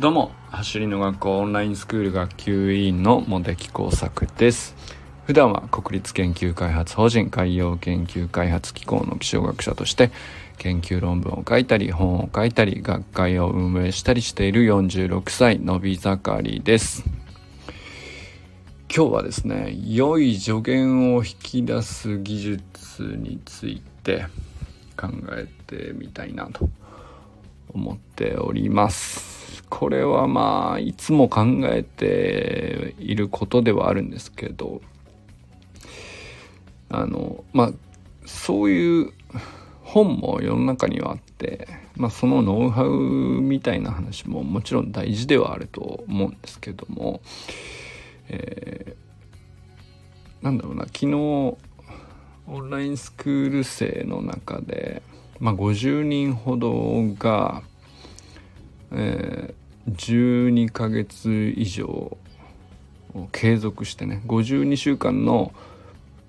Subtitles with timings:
[0.00, 4.76] どうも走りの学校オンラインスクール学級委員の茂木工作です。
[5.26, 10.12] 普段は国立研究開発法人海洋研究開発機構の気象学者として
[10.58, 17.02] 研究論文を書いたり本を書いたり学会を運営したりしている46歳のび盛りです。
[18.94, 24.26] 今日はですね良い助言を引き出す技術について
[24.96, 26.68] 考えてみたいなと
[27.74, 29.62] 思っております。
[29.68, 34.80] これはまあいつも考えていることではあるんですけど
[36.88, 37.72] あのまあ
[38.24, 39.12] そういう
[39.82, 47.22] 本も世の中にはあって、まあ、そのノウハウみたいな話ももちろん大事ではあると思うんですけども、
[48.28, 51.56] えー、なんだろうな昨日オ
[52.60, 55.02] ンラインスクール生の中で、
[55.40, 57.62] まあ、50人ほどが
[58.90, 62.16] えー、12ヶ月以上
[63.32, 65.52] 継続してね52週間の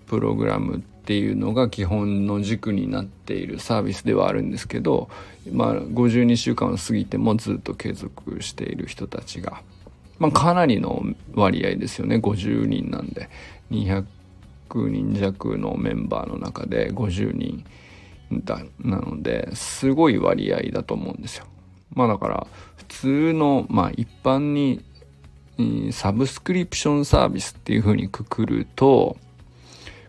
[0.07, 5.09] プログラムっていうのが基本の軸になっているサービスではあるんですけど、
[5.51, 9.61] まあ、52週間を過ぎてもずっと継続している人たちが、
[10.17, 13.29] まあ、かなりの割合ですよね50人なんで。
[13.71, 14.03] 200
[14.73, 17.63] 人弱のメンバーの中で50人
[18.31, 21.45] だなのですごい割合だと思うんですよ。
[21.93, 24.83] まあだから普通のまあ一般に
[25.91, 29.17] サブスクリプションサービスっていうふうにくくると、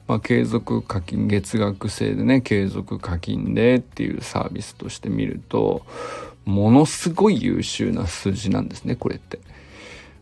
[0.07, 5.83] まあ、継続課金月額制でね継続課金でっていうサービスとして見ると
[6.45, 9.41] ものすごい優秀な数字なんですねこれって。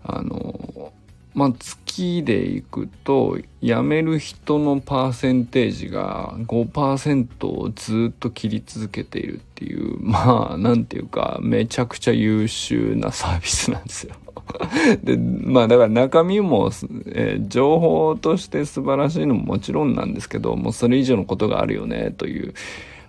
[0.04, 0.92] あの
[1.38, 14.16] まあ、月でいくと辞める人のパーセンテージが5%をずっと切り続けているっていう まあなんていうかめちゃくちゃ優秀なサービスなんですよ。
[15.04, 16.72] でまあだから中身も、
[17.06, 22.52] えー、情報として素晴らしいのももちろんなんですけどもうそれ以上のことがあるよねという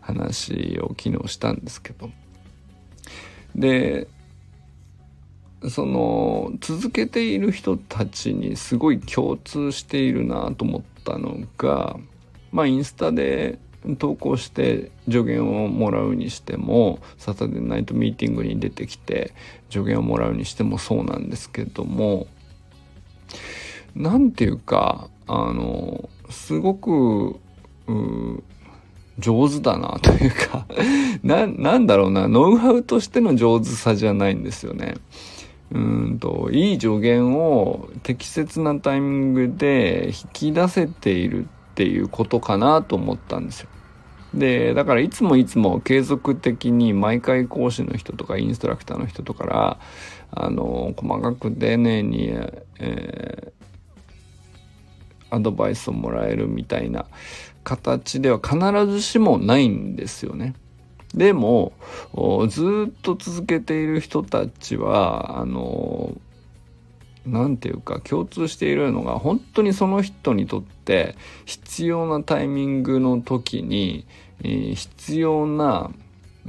[0.02, 2.12] 話を昨日したんですけど。
[3.56, 4.08] で
[5.68, 11.98] その続けている人たちにすごい共通しているなと思ったのが
[12.52, 13.60] まあインスタで
[13.98, 19.34] 投稿して助言をもらうにしてもサタデーナイトミーティングに出てきて
[19.70, 22.28] 助言をもらうにしてもそうなんですけども
[23.96, 27.40] 何て言うかあのすごく
[29.20, 30.66] 上手だなというか
[31.24, 34.96] な、なんだろうな、ノウハウとしての上手さじゃないんですよね。
[35.72, 43.70] うんといい助言を適切なタイミングで引き出せているっていうことかなと思ったんですよ。
[44.34, 49.80] でだからいつもいつも継続的に毎回講師の人とかインストラクターの人とかから
[50.32, 52.30] あの細かく丁寧に、
[52.80, 57.06] えー、アドバイスをもらえるみたいな
[57.64, 58.58] 形では必
[58.88, 60.54] ずしもないんですよね。
[61.14, 61.74] でも
[62.50, 66.16] ずっと続けている人たちはあの
[67.26, 71.16] 何て言うか共通しているのが本当にその人にとって
[71.46, 74.06] 必要なタイミングの時に、
[74.42, 75.92] 必要な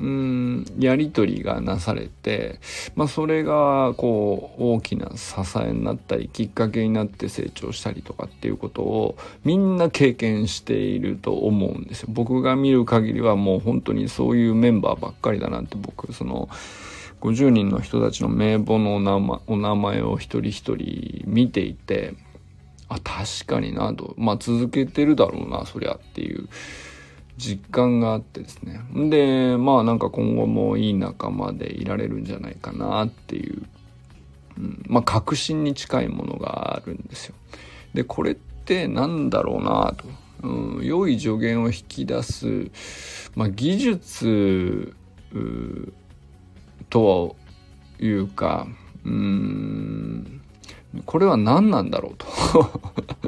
[0.01, 2.59] うんやり取りがなされて、
[2.95, 12.09] まあ、それがこう大きな支えになったりきっかけになって成長したりとかっていうことをみんな経験していると思うんですよ。
[12.11, 16.49] 僕が見る限りはもう本当にそういうメンバーばっかりだなって僕その
[17.21, 22.15] 50人の人たちの名簿のお名前お名前を一人一人見ていて
[22.89, 26.49] あ確かになとまあ続けてるだろうなそりゃっていう。
[27.41, 28.81] 実感があってですね。
[29.09, 33.63] でまあなんか今後もいい仲間でいられるんじゃないかなっていう、
[34.59, 37.35] うん、まあ確信に近いものがあるんですよ。
[37.95, 40.05] でこれってなんだろうなと、
[40.47, 42.71] うん、良い助言を引き出す、
[43.35, 44.95] まあ、技術
[46.91, 47.35] とは
[48.05, 48.67] いうか
[49.05, 50.40] うん。
[51.07, 52.27] これは何なんだろうと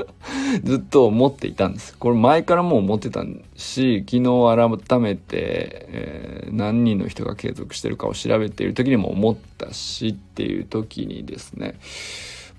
[0.64, 1.97] ずっと思っていたんです。
[1.97, 3.25] これ前からもう思ってた
[3.56, 11.75] し、昨日改めて、えー、何人の人が継続してるかを調べている時にも思ったしっていう時にですね、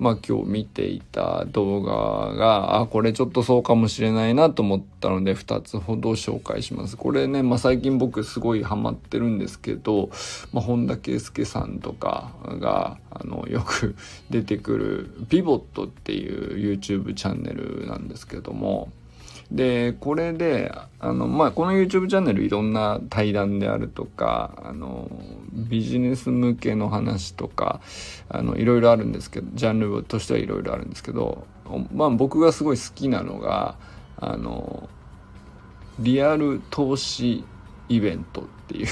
[0.04, 6.98] まあ今日見ていた動画が、あ、これちょっとそうかもしれないなと思ったので2つほど紹介します。
[6.98, 10.10] これね、まあ最近僕すごいハマってるんですけど、
[10.52, 13.96] まあ本田圭佑さんとかが、あの、よく
[14.30, 18.92] 出てくるピボットっていう YouTube チャンネルなんですけども、
[19.52, 25.10] でこれであの、まあ、この YouTube チャンネルいろんな対談であるとかあの
[25.54, 27.82] ビジネス向けの話とか
[28.30, 31.46] あのいろいろあるんですけどジャンルとしてはいろいろあるんですけど、
[31.94, 33.76] まあ、僕がすごい好きなのが
[34.18, 34.90] あの
[36.00, 37.44] リアル投資
[37.90, 38.88] イベントっていう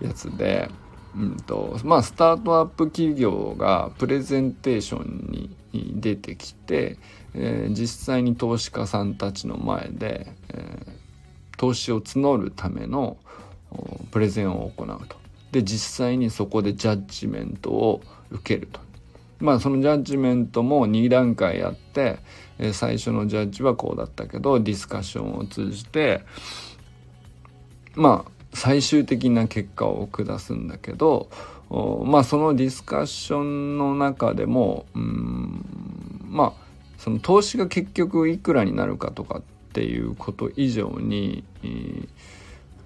[0.00, 0.70] やつで、
[1.16, 5.28] うんとまあ、スタートアップ企業がプレゼンテーション
[5.72, 6.98] に出てきて、
[7.34, 13.16] えー、実際に投資家さんたちの前で、えー、投資を募るための
[14.10, 15.16] プレゼンを行うと。
[15.52, 18.80] で実際にそこでジャッジメントを受けると。
[19.40, 22.18] まあそのジャッジメントも2段階あって、
[22.58, 26.22] えー、最初のジャッジはこうだったけどディスカッションを通じて
[27.94, 31.28] まあ最終的な結果を下すんだけど
[32.04, 35.64] まあそのディスカッションの中でもうん
[36.28, 36.63] まあ
[37.04, 39.42] その投資が結局いくらになるかとかっ
[39.74, 42.08] ていうこと以上に、えー、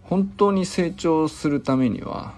[0.02, 2.34] 本当に成長するためには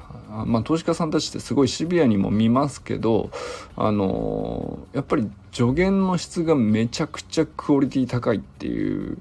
[0.46, 3.30] まあ、投資家さんたちってすごいシビアにも見ますけど、
[3.76, 9.18] あのー、やっぱり助言の質がめちゃくちゃクオリティ高いっていう、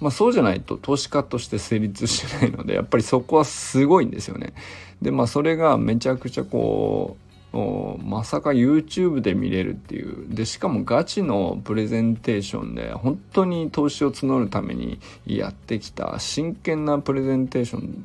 [0.00, 4.54] まあ、そうじゃないと投資家として成立しないのでやっぱりそこはすごいんですよね。
[5.02, 7.25] でまあそれがめちゃくちゃこう
[8.02, 10.26] まさか YouTube で見れるっていう。
[10.28, 18.04] でしかもガチのプレゼンテーションで本当に投資を募るためにやってきた真剣なプレゼンテーション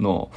[0.00, 0.30] の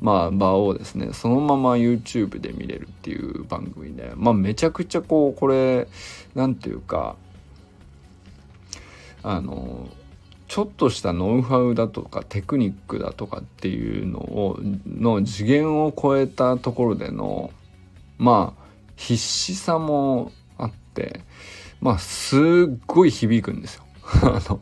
[0.00, 5.88] まあ、場をですねそのまま YouTube で見れるっていう番組で、まあ、めちゃくちゃこうこれ
[6.34, 7.16] 何て言うか
[9.22, 9.88] あの
[10.46, 17.50] ちょっとしたノウハウだとかテクニックだとかっていうのをの次元を超えたところでの
[18.18, 18.62] まあ
[18.96, 21.20] 必死さもあって
[21.80, 22.40] まあすっ
[22.86, 23.84] ごい響くんですよ。
[24.22, 24.60] あの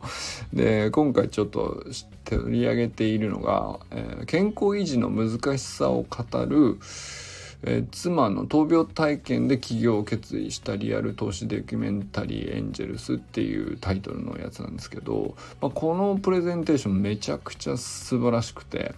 [0.53, 1.83] で今回ちょっと
[2.25, 6.77] 取り上げているのが、えー、健康維持の難しさを語る、
[7.63, 18.93] えー、妻の闘病体験で起業を決意したリアル投資ドキュメンタリーエンジェルスっていうタイトルのやつなんですけど、まあ、このプレゼンテーションめちゃくちゃ素晴らしくて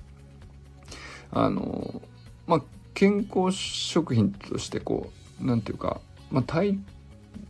[1.31, 2.01] あの
[2.47, 2.61] まあ
[2.99, 5.09] 健康食品としてこ
[5.41, 6.01] う何て言うか、
[6.31, 6.77] まあ、体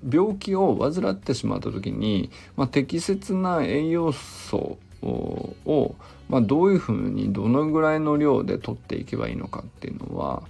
[0.08, 5.96] 病気を患ってしまった時に、まあ、適切な栄養素を、
[6.30, 10.44] まあ、どういうふうにどのぐらいの量で取っていけばいいのかっていうのは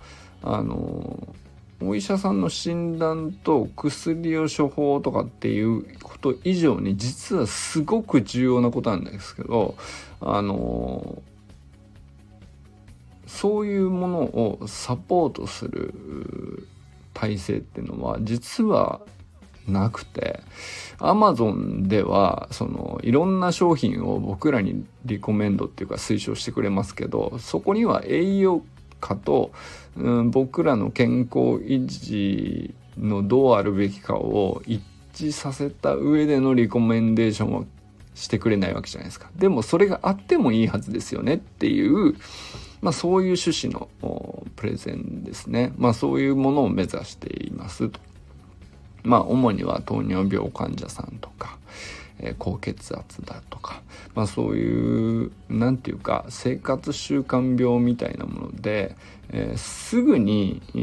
[0.44, 1.34] あの
[1.82, 9.76] お医者さんの診断と薬を処方とかっていうこと以上に実はすごく重要なことなんですけど
[10.20, 11.22] あの
[13.30, 16.68] そういうものをサポートする
[17.14, 19.02] 体制っていうのは実は
[19.68, 20.42] なくて
[20.98, 28.64] アマゾンではそのいろんな商品を僕らにリコメンドっていうか推奨してくれますけどそこには栄養
[29.00, 29.52] 価と、
[29.96, 34.82] うん、僕らの健康維持のどうあるべきかを一
[35.14, 37.64] 致させた上でのリコメンデーションは
[38.16, 39.30] してくれないわけじゃないですか。
[39.36, 42.16] でもそれがあってもいいはずですよねっていう、
[42.82, 43.90] まあそういう趣旨の
[44.56, 45.74] プレゼンですね。
[45.78, 47.90] まあそういうものを目指しています。
[49.04, 51.58] まあ主には糖尿病患者さんとか、
[52.20, 53.82] えー、高血圧だとか、
[54.14, 58.96] まあ、そういう何て言うか生活習慣病みたいなもので、
[59.30, 60.80] えー、すぐに、え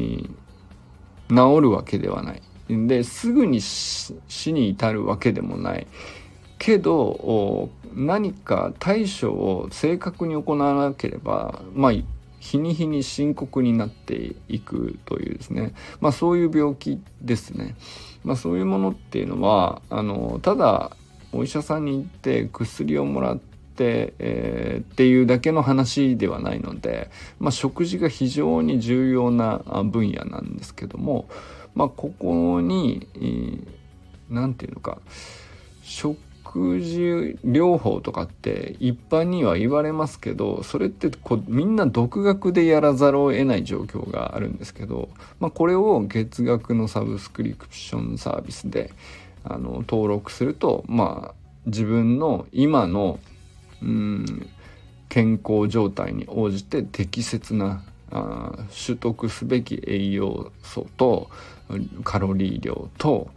[1.28, 4.14] ー、治るわけではないですぐに死
[4.52, 5.86] に至るわけでもない
[6.58, 11.92] けど何か対処を正確に行わなければまあ
[12.38, 17.74] 日に日に深刻になっていくというですね、まあ、そういう病気ですね。
[18.24, 20.96] まあ、そういうものっていうのはあのただ
[21.32, 31.28] お医者さんに行って薬をもらって、えー、っていうだけの話ではないので、まあ、食事が非常に重要な分野なんですけども、
[31.74, 33.06] まあ、ここに
[34.28, 34.98] 何、えー、て言うのか
[35.82, 36.18] 食
[36.56, 48.90] 食事療法とかって一般には言われますけどそれってこみんな独学でやらざるを得ない状況があるんですけど、まあ、これを月額のサブスクリプションサービスで
[49.44, 51.34] あの登録するとまあ
[51.66, 53.20] 自分の今の
[53.82, 54.48] うん
[55.10, 58.52] 健康状態に応じて適切なあ
[58.86, 61.28] 取得すべき栄養素と
[62.02, 63.30] カロリー量と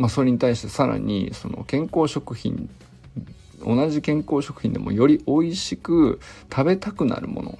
[0.00, 2.70] まあ、それに対してさらにその健康食品
[3.62, 7.58] 同じ健康食品でもより美味しく食べたくなるもの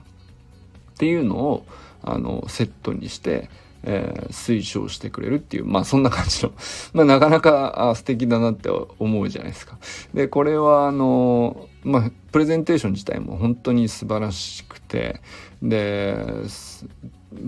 [0.95, 1.67] っていうのを
[2.03, 3.51] あのセットにして
[3.83, 6.53] えー、推奨してくれるっていう、まあそんな感じの、
[6.93, 8.69] まあなかなか素敵だなって
[8.99, 9.79] 思うじゃないですか。
[10.13, 15.23] で、これはあの、まあプレゼンテーション自体も本当に素晴らしくて、
[15.63, 16.15] で、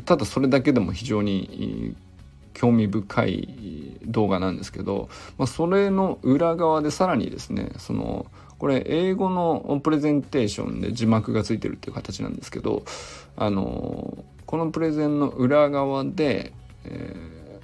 [0.07, 1.95] ただそれだけでも非常に
[2.55, 8.27] 興味深い動画なんですけど、まあ、それの裏側でさらにですねその
[8.59, 12.85] これ英語のプレゼンテーションで字幕がついてるっていう形なんですけど
[13.37, 16.53] あのこのプレゼンの裏側で、
[16.85, 17.61] え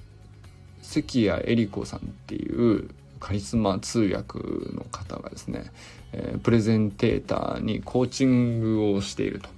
[0.83, 2.91] ー、関谷恵理子さんっていう
[3.21, 4.39] カリスマ通訳
[4.75, 5.71] の方がですね、
[6.13, 9.58] えー、プレゼンテーターにコーチングをしていると。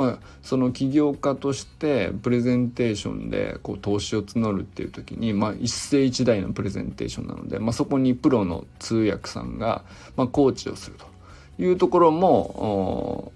[0.00, 9.84] まあ、その起業家としてプレゼンテーションでこう投資を募るっていう時に、まあ、一世一代のプレゼンテーションなので、まあ、そこにプロの通訳さんが、
[10.16, 13.30] まあ、コーチをするというところも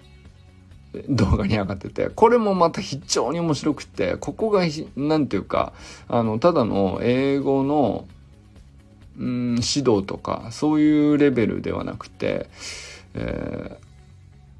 [1.07, 4.63] 動画に上がっててこれもまた非常に面白くてここが
[4.95, 5.71] 何ていうか
[6.07, 8.07] あのただの英語の
[9.19, 12.49] うん指導とかそういうレベルではなくて、
[13.13, 13.77] え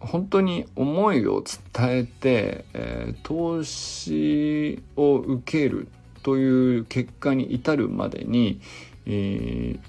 [0.06, 1.44] 本当に思いを
[1.74, 5.88] 伝えて、えー、投資を受ける
[6.24, 8.60] という結果に至るまでに、
[9.06, 9.80] えー、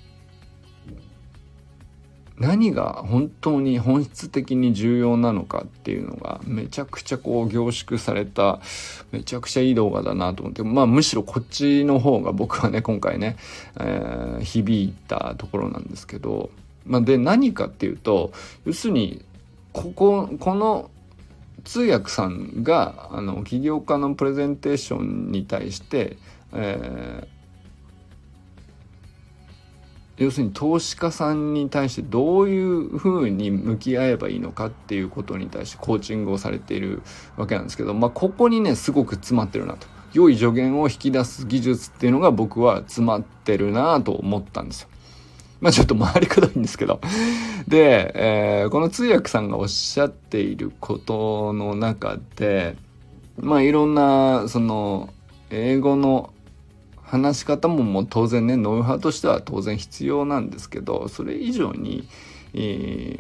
[2.39, 8.61] 何が本当に本質的に重要なのかっていうのがめちゃくちゃこう凝縮された
[9.13, 13.37] めちゃくちゃいい動画だなと思ってまあむしろこっちの方が僕はね今回ね、
[13.81, 16.51] えー、響いたところなんですけど、
[16.85, 18.33] まあ、で何かっていうと
[18.67, 19.25] 要するに
[19.77, 20.91] こここの
[21.65, 26.17] 通訳さんがあの起業家のプレゼンテーションに対して、
[26.55, 37.03] えー、要するに投資家さんに対してどういうふうに向き合えばいいのかっていうことに対してコーチングをされている
[37.37, 44.89] わけなんですけど、まあ、ここにねすごく詰まってるなと良い助言を引き出す技術っていうのが僕は詰まってるなと思ったんですよ。
[45.61, 47.01] まあちょっと回りくどいんですけど。
[47.69, 52.77] で、えー、この通訳さんがおっしゃっていることの中で、
[53.39, 55.11] まあいろんな、その、
[55.51, 56.33] 英語の
[57.03, 62.09] 話し方ももう当然ね、ノウハウとしては当然必要なんですけど、それ以上に、
[62.55, 62.59] え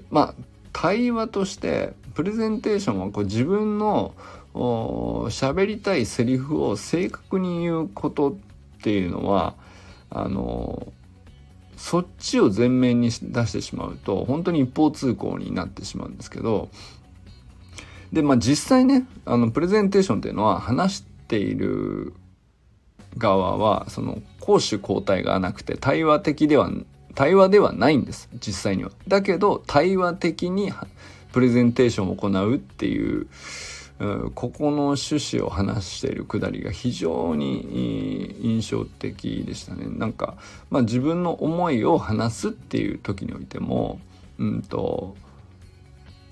[0.00, 0.34] ー、まあ
[0.72, 4.14] 対話として、プレゼンテーションはこう自分の
[4.54, 8.34] 喋りたいセリフを正確に言うことっ
[8.82, 9.54] ていうのは、
[10.10, 10.92] あの
[11.76, 16.70] そっちを前面に出してしまうと本当に一方通行になってしまうんですけど
[18.12, 22.14] でまあ実際ねあのプレゼンテーションっていうのは話している
[23.18, 26.70] 側はその攻守交代がなくて対話的では
[27.14, 28.90] 対話ではないんです実際には。
[29.08, 30.72] だけど対話的に
[31.32, 33.26] プレゼンテーションを行うっていう
[34.34, 39.86] ここの趣旨を話しているくだりが非常に印象的でしたね。
[39.88, 40.36] なんか、
[40.68, 43.98] まあ、自分の思いを話すっていう時においても、
[44.38, 45.16] うんと、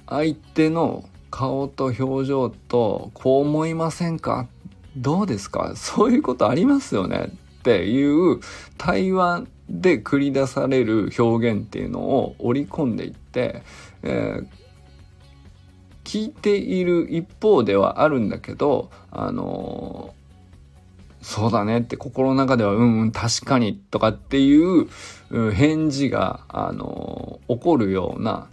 [0.06, 4.46] 相手の顔と表情とこう思いませんか？
[4.96, 5.72] どうですか？
[5.74, 7.30] そういうことありますよね？
[7.60, 8.40] っていう
[8.76, 13.62] 対話で繰り出される表現っていうのを織り込んでいって、
[14.02, 14.63] えー
[16.04, 20.14] 聞いている一方ではあるんだけどあの
[21.22, 24.88] そうだねって心の中ではうんうん確かにとかっていう
[25.52, 28.48] 返事があの起こるような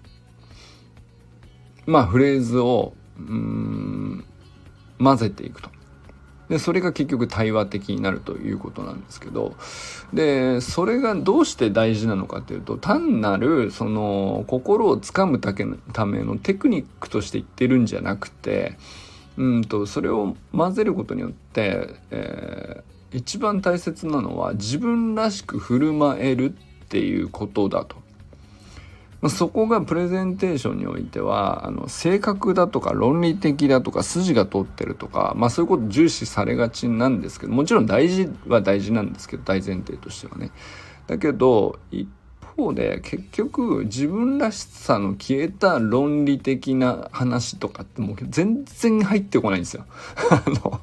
[1.85, 4.25] まあフレーズをうん
[4.99, 5.69] 混ぜていくと。
[6.51, 9.55] でそれが結局対話的になるということなんですけど
[10.13, 15.53] でそれがどうして大事なのかっていうと単なるその心をつかむた
[16.05, 18.77] めのテクニックとして言ってるんじゃなくて
[19.37, 27.95] うんとそれを混ぜることによって、えー、一番大切なのは自分らしく振る舞えるっていうことだと。
[29.21, 40.51] まそこがプレゼンテーションにおいてはあの正確だとか論理的だとか筋が通ってるとか、まあ、そういうこと重視されがちなんですけどもちろん大事は大事なんですけど大前提としてはね。
[41.07, 42.07] だけど一
[42.55, 49.85] 方で結局自分らしさの消えた論理的な話とかってもう全然入ってこないんですよ。
[50.29, 50.81] あの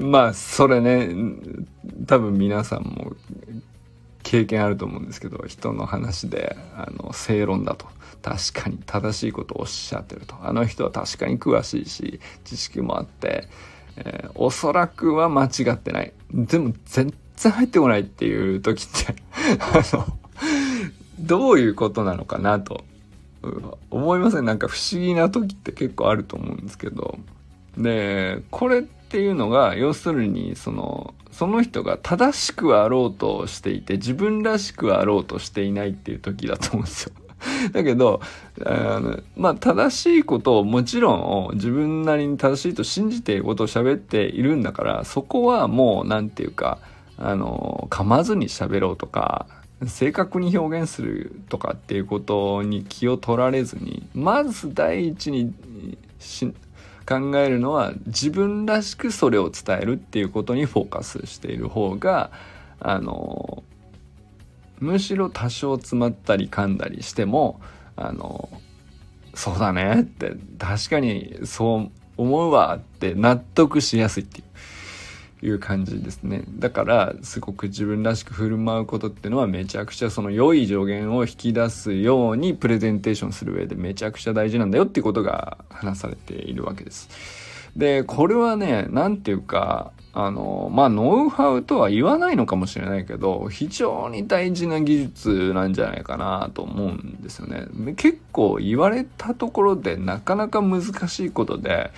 [0.00, 1.14] まあそれね
[2.06, 3.14] 多分皆さんも
[4.32, 7.86] 経験あると思うんですけど人の話であの正論だと。
[8.22, 10.36] 確かに正しいことをおっしゃってると。
[10.40, 13.46] あの人は確かに詳しいし知識もあって、
[13.98, 16.14] えー、おそらくは間違ってない。
[16.32, 19.16] でも全然入ってこないっていう時って
[19.60, 20.06] あの
[21.18, 22.84] どういうことなのかなと
[23.90, 24.46] 思いません？
[24.46, 27.18] なんか不思議な時って結構あると思うんですけど。
[27.76, 37.12] でこれっっていうのが要するにそのその人が正しくあろうとしていて自分らしくあろうとしていないっていう時だと思うんですよ。
[37.72, 38.22] だけど
[38.64, 46.78] あのまあ正しいことをもちろん自分なりに正しいと信じていることを喋っているんだからそこはもう何て言うか
[47.18, 49.46] あの噛まずに喋ろうとか
[49.86, 55.52] 正確に表現するとかっていうことに気を取られずにまず第一に
[57.04, 62.30] 考えるのは自分らしくそれを伝えるっていうことにフォーカスしている方が
[62.80, 63.62] あの
[64.78, 67.60] むしろ多少詰まったり噛んだりしても
[67.96, 68.48] あの
[69.34, 74.44] そうだねって確かにそう思うわって納得しやすいっていう。
[75.42, 87.08] いう感じですねだからすごく自分らしく振る舞うことっていうのはめちゃくちゃその良い助言を引き出すようにプレゼンテーションする上でめちゃくちゃ大事なんだよっていうことが話されているわけです。
[87.76, 97.66] でこれはね何て言うかあのまあノウハウとは言わないのかもしれないけど非常に大事な技術なんじゃないかなと思うんですよね。
[97.94, 101.90] 結構言われたところでなかなか難しいことで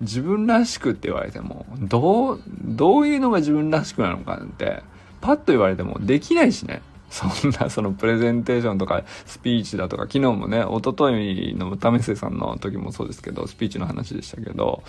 [0.00, 4.82] 自分らしくって言われてもどうどういうのが自分らしくなのかなんて
[5.20, 6.82] パッと言われてもできないしね。
[7.10, 14.84] そんなそのプレゼンテーションとかスピーチだとか昨日もね一昨日の為末さんの時もそうですけどスピーチの話でしたけど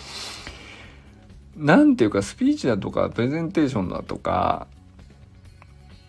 [1.56, 4.68] なんていうかスピーチだとかプレゼンテーションだとか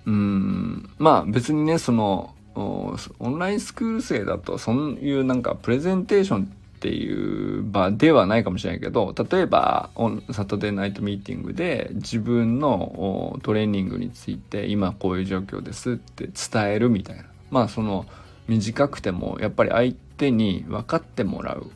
[0.06, 2.96] うんまあ別にねそのオ
[3.28, 9.90] ンラインスクール生だとそういうなんかプレゼンテーションっていう場ではないかもしれないけど例えば
[10.34, 18.06] サタデーナイトミーティングで自分のトレーニングについて今こういう状況ですって伝えるみたいなまあその
[18.50, 21.72] 短くてもやっぱり相手に分かってもらう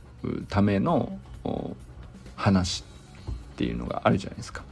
[0.49, 1.17] ための
[2.35, 2.83] 話
[3.53, 4.63] っていうのがあるじゃないですか。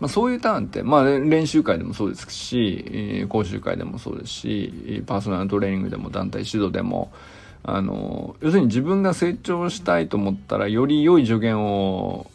[0.00, 7.12] まあ、そういうターンって、まあ、練習会でもそうですし講習会でもそうですしパーソナルトレーニングでも団体指導でも
[7.62, 12.30] あの要するに自分が成長したいと思ったらより良い助言を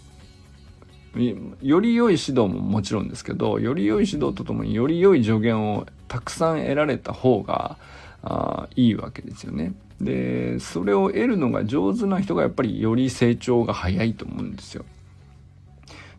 [1.62, 7.78] より良い指導ももちろんですけどより良い指導とともにより良い助言をたくさん得られた方が
[8.24, 9.74] あいいわけですよね。
[10.02, 14.86] でそれを得るのが上手な人がやっぱりより成長が早いと思うんですよ。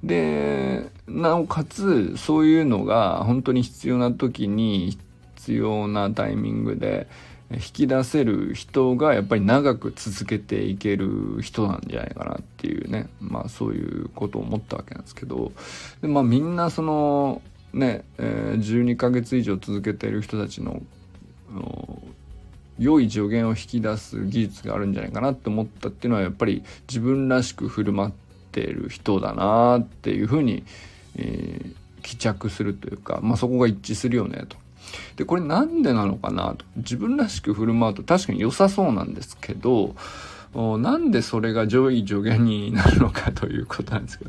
[0.02, 4.98] でなおかつそういうのが本当に必要な時に
[5.36, 7.06] 必要なタイミングで
[7.50, 15.52] 引き出せる人がやっぱり長く続けていける人なんじゃないかなっていうねまあそういうことを思ったわけなんですけど
[16.00, 20.82] でまあみんなそのね、えー、12ヶ月以上続けている人たちの
[22.78, 28.12] 良い助言を引き出す技術があるんじゃないかなって思ったっていうのはやっぱり自分らしく振る舞っ
[28.52, 30.64] ている人だなっていうふうに、
[31.16, 34.56] えー、帰着するというか、まあ、そこが一致するよねと。
[35.16, 36.64] でこれなんでなのかなと。
[36.76, 39.94] 自分らしく振る舞うと確かに良さそうなんですけど
[40.54, 44.24] なんでそれが上位助言になるのかということなんですけ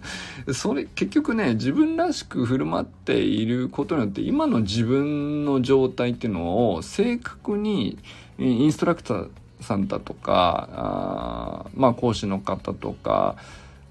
[0.48, 0.54] ど。
[0.54, 8.00] それ結局ね自分らしく振る舞っていることによって今の自分の状態っていうのを正確に
[8.40, 9.30] インストラクター
[9.62, 13.36] さんだとかあまあ講師の方とか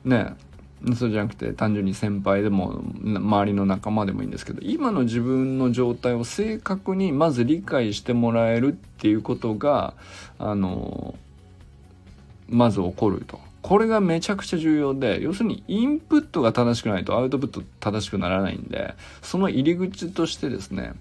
[0.04, 0.34] ね
[0.96, 9.94] そうじゃなくて単純に先輩でも周りの仲間でもいいんですけど今の自分の状態を正確にまず理解してもらえるっていうことが
[10.38, 11.14] あの
[12.48, 13.40] まず起こると。
[13.62, 18.92] これがめちゃくちゃ重要で要するにインプットが正しくないとアウトプット正しくならないんで
[19.22, 20.92] その入り口としてですね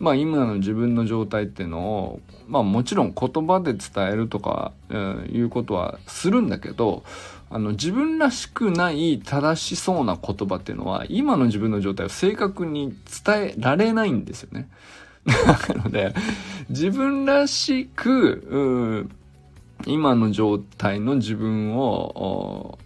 [0.00, 7.04] まあ今の自分の状態っていうのをまあもちろん言葉で伝えるとか、えー、いうことはするんだけど
[7.48, 14.68] あの自分らしくない正しそうな言葉っていうのは今の自分の状態を正確に伝えられないんですよね。
[15.26, 16.14] なので
[16.68, 19.08] 自分らしく
[19.86, 22.78] 今の状態の自分を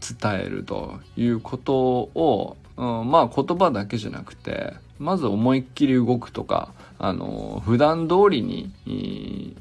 [0.00, 9.56] 伝えるということを、うん、まあ言葉だけじゃなくてまず思いっきり動くとかあの普段通りに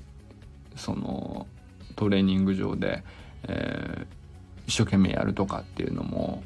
[0.76, 1.48] その
[1.96, 3.04] トレーニング上で、
[3.48, 4.17] えー、
[4.68, 6.44] 一生懸命やるとかっていうのも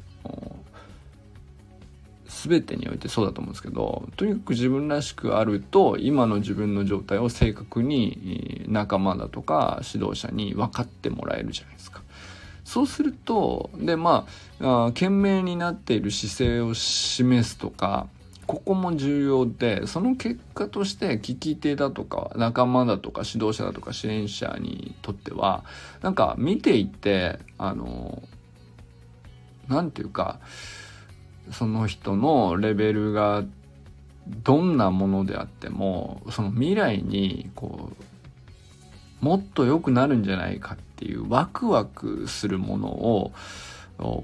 [2.26, 12.00] 全てにおいてそうだと思うんですけどとにかく自分らしくあると今の自分の状態を正確に仲間だとか指導者に分かってもらえるじゃないですか。
[12.64, 14.26] そうするとでま
[14.60, 18.06] あ懸命になっている姿勢を示すとか
[18.46, 25.64] ここも重要でその結果として聞き手だとか仲間だとか指導者だとか支援者にとっては
[26.02, 28.22] なんか見ていてあの
[29.68, 30.40] 何て言うか
[31.50, 33.44] その人のレベルが
[34.26, 37.90] どんなものであってもその未来にこ
[39.20, 43.32] うもっと良くなるんじゃないかっていうワクワクするものを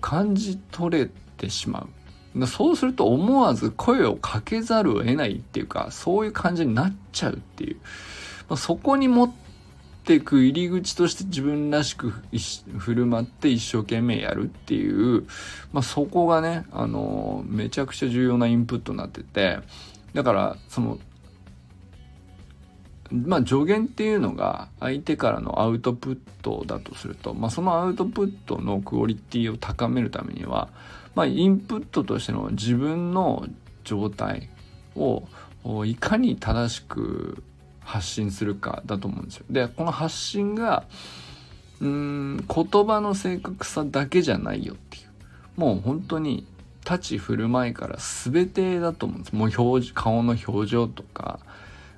[0.01, 1.89] 感じ取れてしまう。
[2.47, 7.77] そうすると思わず声をかけざるを得ないっていうかそういう感じになっちゃうっていう、
[8.49, 9.33] まあ、そこに持っ
[10.05, 15.27] ていく入り口として自分らしく振る舞って一生懸命やるっていう、
[15.73, 19.59] まあ、そこがね、あのめちゃくちゃ重要なインプットになってて。
[20.15, 20.99] だからその
[23.11, 30.69] まあ助言っていうのが相手からのアウトプットだとすると、まあ、そのアウトプットのクオリティを高めるためには、
[31.15, 33.47] まあ、インプットとしての自分の
[33.85, 34.49] 状態
[34.95, 35.25] を
[35.85, 37.43] いかに正しく
[37.81, 39.47] 発信するかだと思うんですよ。
[39.51, 40.85] でこの発信が
[41.81, 45.09] うーん言葉の正確さだけじゃないよっていう。
[45.57, 46.47] もう本当に
[46.85, 49.35] 立ち振る舞いから全てだと思うんです。
[49.35, 51.41] もう表顔の表情とか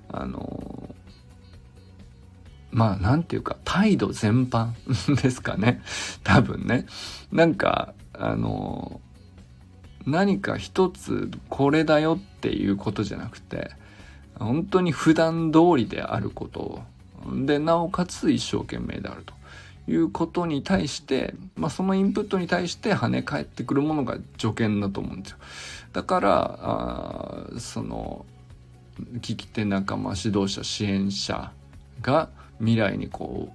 [0.08, 0.94] あの
[2.70, 4.70] まあなんていうか態度全般
[5.20, 5.82] ですかね。
[6.22, 6.86] 多分ね。
[7.32, 9.00] なんかあの
[10.06, 13.70] 何か一つこれだよっていうことじゃなくて
[14.38, 16.82] 本当に普段通りであること
[17.44, 19.34] でなおかつ一生懸命であると
[19.90, 25.38] いうことに対して、まあ、そのインプットに対して跳ね返ってくるものが助言だと思うんですよ。
[25.92, 28.24] だからあその
[29.16, 31.52] 聞き手仲間指導者支援者
[32.02, 32.28] が
[32.58, 33.52] 未来にこ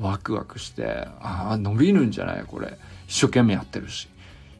[0.00, 2.76] うワクワクしてああ伸びるんじゃないこれ
[3.14, 4.08] 一生懸命やってるし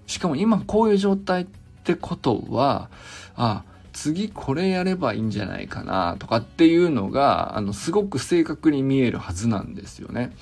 [0.07, 1.47] しかも今こういう状態っ
[1.83, 2.89] てことは
[3.35, 10.33] あ次これやればいいんじゃないかなとかっていうのがあのすごく正確に見えるはずなんですよね。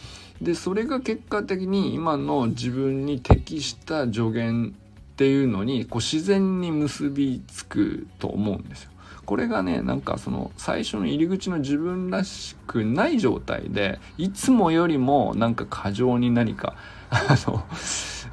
[0.42, 4.74] でそれが結果的に今の自分に適した助言
[5.12, 8.90] っていうのにこう自然に結びつくと思うんですよ。
[9.24, 16.76] これがねなんかその最初の入り口の自分らしくない状態でいつもよりもなんか過剰に何か
[17.12, 17.64] あの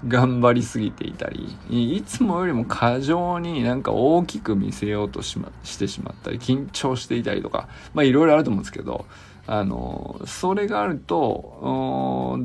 [0.07, 9.05] 頑張りすぎていたりいつもよりも過剰になんか大きく見せようとし,、ま、してしまったり緊張していたりとかまあいろいろあると思うんですけど
[9.45, 12.39] あのそれがあると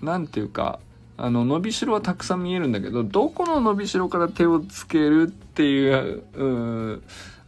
[0.00, 0.80] 何て言うか
[1.18, 7.02] あの伸びしろはたくさん見えるんだけどどこの伸びしろから手をつけるっていう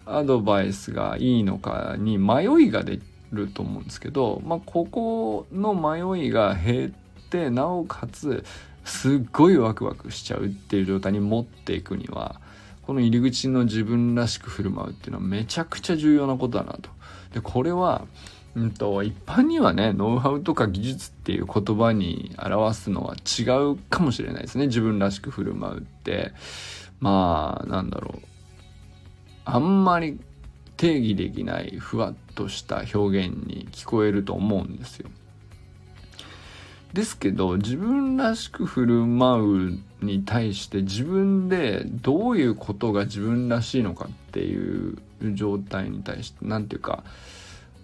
[0.07, 3.01] アドバイスがいいのかに迷いが出
[3.33, 6.95] ると思うんですけど、まあ、ここの迷いが減
[7.35, 8.45] ってなおかつ
[8.85, 12.41] すっごいワクワクしちゃうっていう状態に持っていくには
[12.83, 16.91] この入り口の自分らしく振る舞うっていうのはめちゃくちゃ重要なことだなと。
[17.33, 18.07] でこれは
[18.55, 23.43] うんと、一般にはねノウハウとか技術っていう言葉に表すのは違
[23.73, 26.33] うかもしれないですね自分らしく振る舞うって
[27.01, 28.29] まあなんだろう
[29.45, 30.21] あんまり
[30.77, 35.11] 定義できないふわっとした表現に聞こえると思うんですよ。
[36.95, 44.97] ですけど自分らしく振る舞うに対して自分でどういうことが自分らしいのかっていう
[45.35, 47.03] 状態に対して何て言うか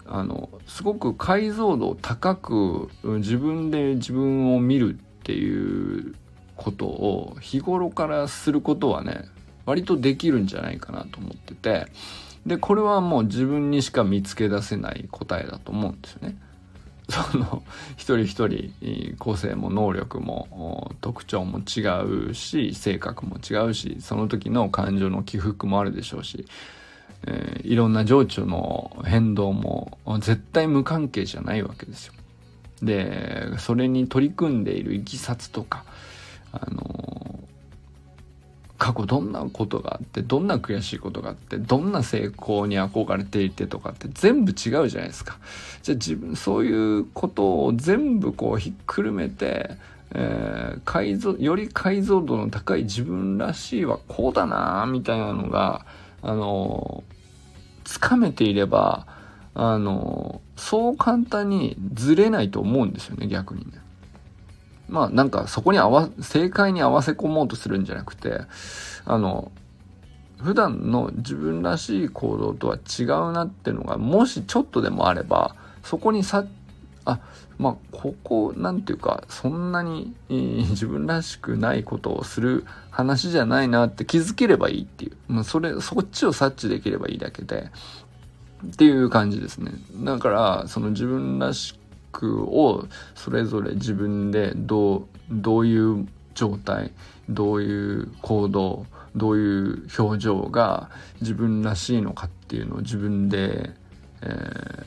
[0.06, 6.14] あのすごく解像度を高く自分で自分を見るっていう
[6.56, 9.24] ことを日頃からすることはね
[9.66, 11.86] 割とできるんじゃないかなと思ってて
[12.46, 16.36] でこれはもう自分にしか見つけ出せない答えだと思うんですよね。
[17.10, 17.62] その
[17.96, 21.80] 一人一人個性も能力も特徴も違
[22.30, 26.46] うし性格も違うしその時の感情の起伏もあるでしょうし
[27.26, 32.14] えー、いろんな情緒の変動も絶対無関係じゃないわけですよ。
[32.82, 35.84] でそれに取り組んでいるいきさつとか、
[36.52, 37.19] あの、
[38.80, 45.38] 過去どんなことがあってどんな悔しいことがあってどんな成功に憧れていてとかって全部違うじゃないですか。
[45.82, 49.76] じゃあ自分そういうことを全部こうひっくるめて
[50.12, 55.86] えー、解像より解像度の高い自分らしいはこうだなみたいなのが
[56.22, 57.04] あの
[57.84, 59.06] つかめていれば
[59.54, 63.80] あのそう簡単にずれないと思うんですよね逆にね。
[64.90, 68.40] まあなんかそこに合わ正解に合わせ込もうとするんじゃなくて
[69.04, 69.50] あの
[70.38, 76.44] 普段の自分らしい行動とは違うなっていうのがもしちょっとでもあればそこにさ
[77.04, 77.20] あ
[77.58, 87.70] まあここなんていうかそんなに、えー、自分らしくないことをする話じゃないなって気づければいいっていう、まあ、それそっちを察知できればいいだけで。
[88.66, 89.72] っていう感じですね。
[90.04, 91.79] だからその自分らし
[92.12, 96.92] くをそれぞれ自分でどうどういう状態
[97.28, 103.70] どういう行動どういう表情が自分らしいのかっていうのを自分で、
[104.22, 104.84] えー、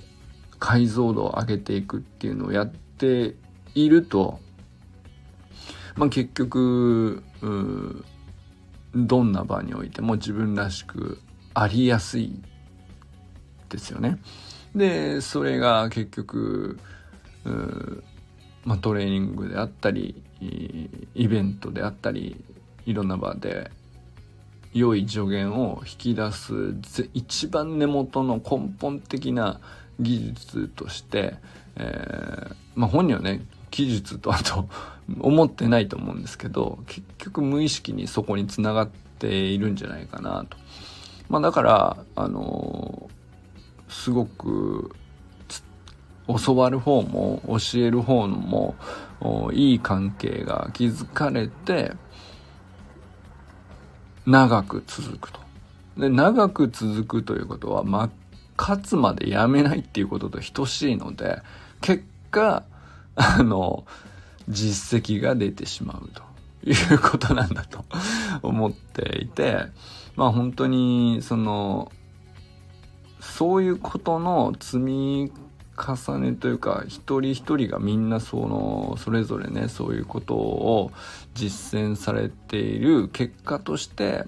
[0.59, 3.35] 解像度を上げていくっていうのをやって
[3.75, 4.39] いると、
[5.95, 7.23] まあ、結局
[8.95, 11.19] どんな場においても自分らしく
[11.53, 12.39] ありやすい
[13.69, 14.19] ですよね。
[14.75, 16.79] でそれが結局
[18.65, 20.21] まあ、トレーニングであったり
[21.15, 22.43] イベントであったり
[22.85, 23.71] いろんな場で
[24.73, 26.75] 良い助言を引き出す
[27.13, 29.59] 一番根元の根本的な
[29.99, 31.35] 技術として、
[31.75, 34.67] えー、まあ、本人はね技術とあと
[35.19, 40.57] 思ってないと思うんですけど結局無意識にそこにつながっているんじゃないかなと。
[41.29, 44.95] まあ、だからあのー、すごく
[46.27, 48.75] 教わる方も教える方も
[49.51, 51.93] いい関係が築かれて
[54.25, 55.39] 長く続くと。
[55.97, 58.09] で長く続くということは、ま、
[58.57, 61.41] 勝つまでやめないっていうことと等しいので
[61.81, 62.63] 結果
[63.15, 63.85] あの
[64.49, 66.23] 実績が出てしまうと
[66.69, 67.85] いうことなんだと
[68.41, 69.65] 思っていて
[70.15, 71.91] まあ本当にその
[73.19, 75.31] そういうことの積み
[75.77, 80.91] 重ねというか一人一人がみんなそのそれぞれねそういうことを
[81.33, 84.23] 実践されている結果として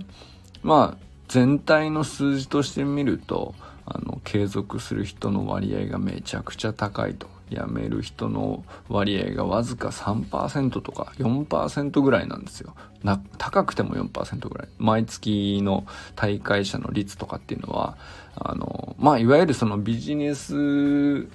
[0.63, 3.53] まあ全体の数字として見ると
[3.85, 7.34] あの継続する人の割合がめちゃくちゃ高いと。
[7.49, 12.75] 辞める人の割合がわずか3%とか4%ぐらいなんですよ。
[13.03, 14.67] な高くても4%ぐらい。
[14.77, 17.97] 毎月の大会者の率とかっていうのは
[18.35, 21.27] あのまあいわゆるそのビジネス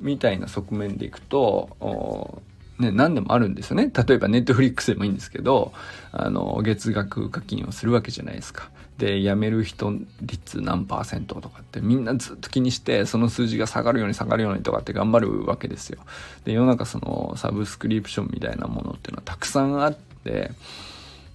[0.00, 2.42] みたいな側面でいくと
[2.80, 3.92] ね、何でもあるんですよね。
[3.94, 5.72] 例えばネットフリックスでもいいんですけど、
[6.12, 8.70] あの、月額課金をするわけじゃないですか。
[8.98, 16.00] で、辞める人率何パーセントとかってみんなずっと気にして、その数字が下がるように下がるようにとかって頑張るわけですよ。
[16.44, 20.52] で、世の中そのサブスクリプションみたいなものっていうのはたくさんあって、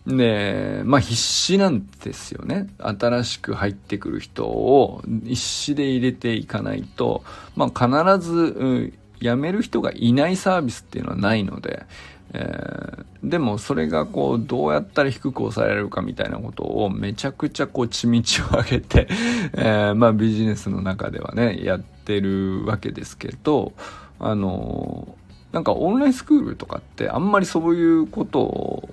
[0.08, 2.69] で、まあ必死なんですよね。
[2.77, 7.23] 新しく入ってくる人を必死で入れていかないと、
[7.55, 11.86] まあ必ず、うん辞める人がいないサービスっていうのはないので、
[12.34, 19.08] えー、でもそれがこうどうやったら低く抑えられるかみたいなことをめちゃくちゃこう地道を上げて、
[19.54, 23.73] えー、まあビジネスの中ではねやってるわけですけど
[24.19, 25.15] あの
[25.51, 28.89] なんかオンラインスクールとかってあんまりそういうことを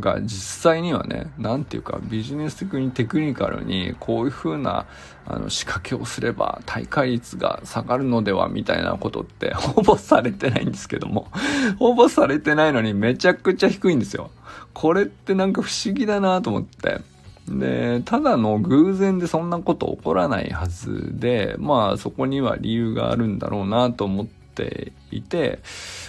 [0.00, 4.86] が実際にはね、何て言うかビジネス的にテクニカルにこういう風な
[5.26, 11.28] あの仕掛けをすれば大会率が下がるのではみたいなことってほぼされてないんですけども、
[11.78, 14.30] ほぼされてないのにめちゃくちゃ低いんですよ。
[14.74, 17.00] これってなんか不思議だなと思って。
[17.48, 25.60] で、ただの偶然でそんなこと起こらないはずで、まあそこには理由があるんだろうなと思ってていて、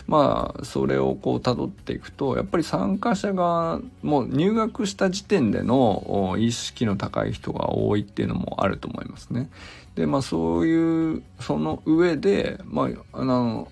[0.07, 9.49] まあそれをこう辿っていくとやっぱり参加者がもう入学した時点での意識の高い人が多いっていうのもあると思いますね。
[9.95, 13.71] でまあそういうその上でまああの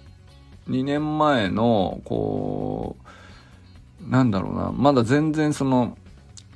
[0.70, 2.98] 2年前のこ
[4.06, 5.98] うなんだろうなまだ全然その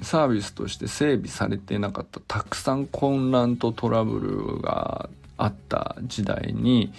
[0.02, 6.94] サービスとして整備されてなかったたくさん混乱とトラブルがあった時代に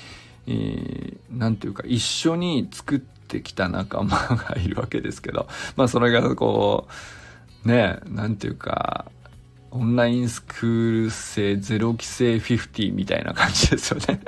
[0.47, 6.89] えー、ていうか一緒に作ってきた仲間がいるわけですけど、 まあそれがこ
[7.65, 9.07] う、ね、なんていうか、
[9.71, 14.21] オンラインスクール生ゼロ期生50みたいな感じですよね。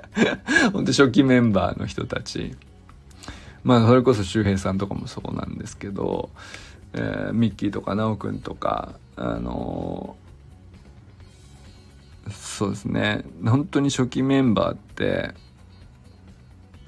[0.72, 2.56] ほんと初期メンバーの人たち。
[3.62, 6.30] まあそれこそ周平さんとかもそうなんですけど、
[6.94, 15.34] えー、ミッキーとかナオくんとか、あのー、そうですね、本当に初期メンバーって、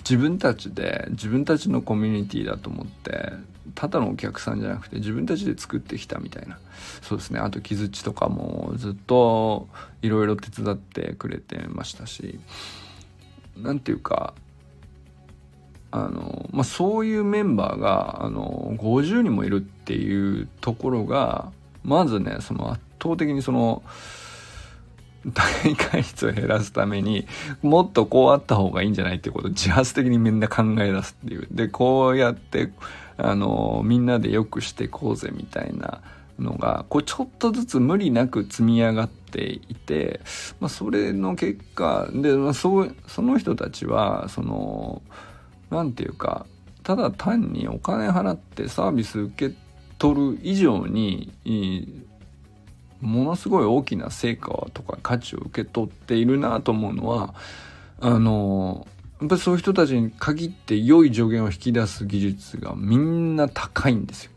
[0.09, 3.33] 自分たちで自分たちのコミュニティだと思って
[3.75, 6.61] ただのお客さんじゃなくて自分たちで作ってきたみたいな。
[7.03, 7.41] そうですね。
[7.41, 9.69] あと木槌とかもずっと
[10.03, 12.39] いろいろ手伝ってくれてましたし
[13.57, 14.35] 何ていうか
[15.91, 21.51] あの、まあ、そういうメンバーがあの50人もいるっていうところが
[21.83, 23.83] まずねその圧倒的にその
[25.33, 27.27] 大会率を減らすために
[27.63, 31.49] もっとこうあった方がいいんじゃないっていうことを自発的にみんな考え出すっていう。
[31.51, 32.71] でこうやって
[33.17, 36.01] あのみんなでよくしていこうぜみたいな
[36.39, 40.21] のがこうちょっとずつ無理なく積み上がっていて、
[40.61, 45.03] まあ、それの結果で、まあ、そうその人たちはその
[45.71, 46.47] 何て言うか
[46.83, 49.57] ただ単にお金払ってサービス受け
[49.99, 51.33] 取る以上に
[53.07, 57.35] ものすごい大きな成果とか価値を受け取っているなと思うのは
[58.01, 58.87] あの
[59.21, 64.31] やっぱりそういう人たちに限って良い助言を引き出す技術がみんな高いんですよ。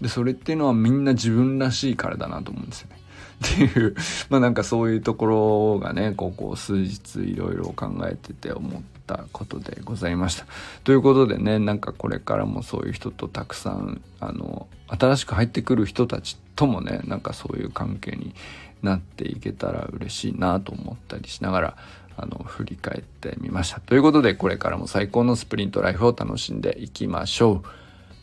[0.00, 2.98] でそれっていうのはみんな自分らしいからだなと思うんですよね。
[3.44, 3.94] っていう
[4.30, 10.46] まあなんかそういうところがねここ数日いろいろ考えてて思ったことでございました。
[10.82, 18.34] ということでねなんかこれからもそういう人とたくさんあの新しく入ってくる人たちともねなんかそういう関係に
[18.82, 21.76] なっていけたら嬉しいなと思ったりしながら
[22.16, 23.80] あの振り返ってみました。
[23.80, 27.68] ということでこれからも最高のスプリントライフを楽しんでいきましょう。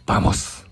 [0.06, 0.66] vamos